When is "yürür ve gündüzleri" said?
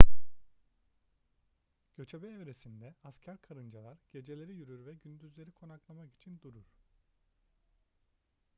4.55-5.51